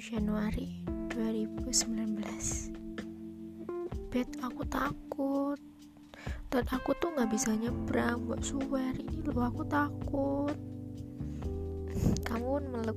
Januari 0.00 0.80
2019 1.12 1.68
Bet 4.08 4.24
aku 4.40 4.64
takut. 4.64 5.60
Dan 6.48 6.64
aku 6.72 6.96
tuh 6.96 7.12
nggak 7.12 7.28
bisa 7.28 7.52
nyebrang 7.52 8.24
buat 8.24 8.40
swear 8.40 8.96
ini 8.96 9.20
loh 9.28 9.52
aku 9.52 9.68
takut. 9.68 10.56
Kamu 12.24 12.72
meluk 12.72 12.96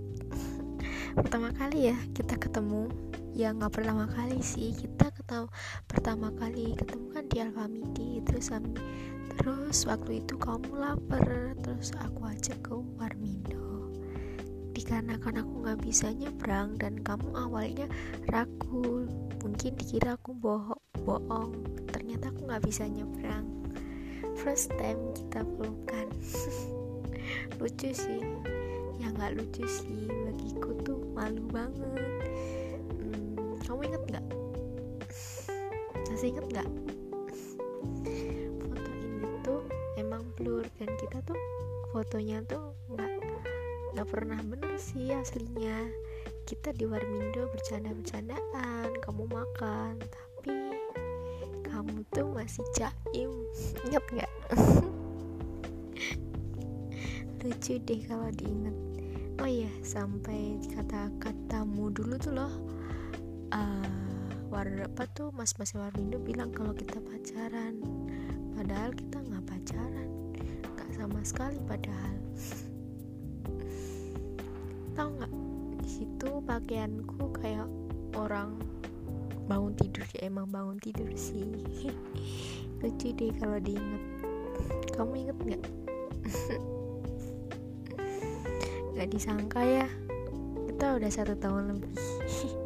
pertama 1.19 1.51
kali 1.51 1.91
ya 1.91 1.99
kita 2.15 2.39
ketemu. 2.39 2.87
Ya 3.35 3.51
nggak 3.51 3.83
pertama 3.83 4.07
kali 4.07 4.39
sih. 4.39 4.71
Kita 4.71 5.11
ketemu 5.11 5.51
pertama 5.83 6.31
kali 6.39 6.79
ketemu 6.79 7.11
kan 7.11 7.27
di 7.27 7.43
Alfamidi 7.43 8.23
terus 8.23 8.55
terus 9.35 9.83
waktu 9.83 10.23
itu 10.23 10.39
kamu 10.39 10.79
lapar. 10.79 11.59
Terus 11.59 11.91
aku 11.99 12.23
ajak 12.23 12.63
ke 12.63 12.71
Warmindo 12.71 13.70
dikarenakan 14.71 15.43
aku 15.43 15.53
nggak 15.63 15.79
bisa 15.83 16.11
nyebrang 16.15 16.79
dan 16.79 16.99
kamu 17.03 17.29
awalnya 17.35 17.87
ragu. 18.31 19.07
Mungkin 19.41 19.75
dikira 19.77 20.15
aku 20.15 20.31
bohong 20.37 20.81
bohong. 21.03 21.51
Ternyata 21.91 22.31
aku 22.31 22.47
nggak 22.47 22.63
bisa 22.65 22.87
nyebrang. 22.87 23.45
First 24.39 24.73
time 24.79 25.11
kita 25.13 25.43
pelukan. 25.43 26.07
Lucu 27.59 27.89
sih. 27.93 28.21
Ya 29.01 29.09
nggak 29.11 29.37
lucu 29.37 29.65
sih. 29.65 30.07
Bagiku 30.09 30.77
tuh 30.85 31.01
malu 31.13 31.41
banget. 31.49 32.21
Hmm, 32.97 33.57
kamu 33.65 33.91
inget 33.91 34.03
nggak? 34.07 34.25
Masih 36.09 36.37
inget 36.37 36.45
nggak? 36.53 36.69
Foto 38.61 38.91
ini 39.01 39.29
tuh 39.41 39.61
emang 39.97 40.21
blur 40.37 40.65
dan 40.77 40.89
kita 41.01 41.17
tuh 41.25 41.39
fotonya 41.89 42.45
tuh 42.45 42.77
nggak 42.93 43.20
nggak 44.01 44.17
pernah 44.17 44.41
bener 44.41 44.81
sih 44.81 45.13
aslinya. 45.13 45.77
Kita 46.49 46.73
di 46.73 46.89
Warmindo 46.89 47.45
bercanda-bercandaan 47.53 48.97
kamu 48.97 49.29
makan 49.29 50.01
tapi 50.01 50.73
kamu 51.69 52.01
tuh 52.09 52.25
masih 52.33 52.65
jaim. 52.73 53.29
Inget 53.85 54.01
nggak? 54.09 54.31
Lucu 57.45 57.77
deh 57.77 58.01
kalau 58.09 58.33
diinget 58.33 58.73
oh 59.37 59.45
iya 59.45 59.69
sampai 59.85 60.57
kata-katamu 60.73 61.93
dulu 61.93 62.17
tuh 62.17 62.41
loh. 62.41 62.53
Uh, 63.53 64.49
war 64.49 64.65
apa 64.81 65.05
tuh 65.13 65.29
mas 65.29 65.53
mas 65.61 65.77
Warmindo 65.77 66.17
bilang 66.17 66.49
kalau 66.49 66.73
kita 66.73 66.97
pacaran. 67.05 67.77
Padahal 68.57 68.97
kita 68.97 69.21
nggak 69.21 69.45
pacaran. 69.45 70.09
Nggak 70.73 70.89
sama 70.97 71.21
sekali 71.21 71.61
padahal 71.69 72.17
tahu 75.01 75.17
nggak? 75.17 75.33
Di 75.81 75.89
situ 75.89 76.29
pakaianku 76.45 77.33
kayak 77.41 77.65
orang 78.13 78.53
bangun 79.49 79.73
tidur 79.73 80.05
ya 80.13 80.29
emang 80.29 80.45
bangun 80.53 80.77
tidur 80.77 81.09
sih. 81.17 81.41
Lucu 82.85 83.09
deh 83.09 83.33
kalau 83.41 83.57
diinget. 83.57 84.03
Kamu 84.93 85.13
inget 85.17 85.37
nggak? 85.41 85.63
Nggak 88.93 89.09
disangka 89.09 89.65
ya. 89.65 89.89
Kita 90.69 91.01
udah 91.01 91.09
satu 91.09 91.33
tahun 91.33 91.73
lebih 91.73 91.97